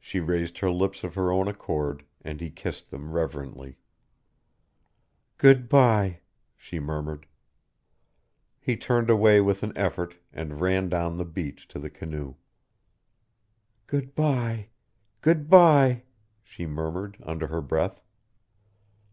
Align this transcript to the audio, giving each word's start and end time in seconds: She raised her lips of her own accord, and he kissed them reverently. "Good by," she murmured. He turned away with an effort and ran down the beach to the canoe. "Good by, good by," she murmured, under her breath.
She 0.00 0.18
raised 0.18 0.58
her 0.58 0.70
lips 0.72 1.04
of 1.04 1.14
her 1.14 1.30
own 1.30 1.46
accord, 1.46 2.04
and 2.22 2.40
he 2.40 2.50
kissed 2.50 2.90
them 2.90 3.12
reverently. 3.12 3.78
"Good 5.38 5.68
by," 5.68 6.22
she 6.56 6.80
murmured. 6.80 7.28
He 8.58 8.76
turned 8.76 9.10
away 9.10 9.40
with 9.40 9.62
an 9.62 9.72
effort 9.76 10.16
and 10.32 10.60
ran 10.60 10.88
down 10.88 11.18
the 11.18 11.24
beach 11.24 11.68
to 11.68 11.78
the 11.78 11.88
canoe. 11.88 12.34
"Good 13.86 14.16
by, 14.16 14.70
good 15.20 15.48
by," 15.48 16.02
she 16.42 16.66
murmured, 16.66 17.16
under 17.24 17.46
her 17.46 17.60
breath. 17.62 18.02